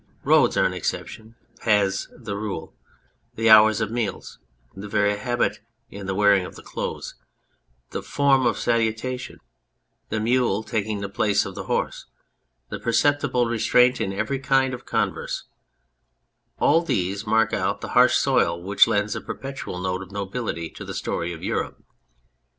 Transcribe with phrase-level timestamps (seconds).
[0.23, 2.73] Roads are an exception, paths the rule;
[3.35, 4.39] the hours of meals,
[4.75, 5.59] the very habit
[5.91, 7.13] in the wearing of the clothes,
[7.91, 9.39] the form of salutation,
[10.09, 12.07] the mule taking the place of the horse,
[12.69, 15.43] the perceptible restraint in every kind of con verse,
[16.57, 20.83] all these mark out the harsh soil which lends a perpetual note of nobility to
[20.83, 21.79] the story of Europe.